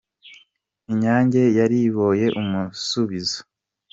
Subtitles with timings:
[0.91, 3.39] Inyange yariboye umusubizo